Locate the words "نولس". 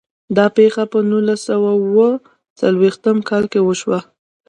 1.09-1.39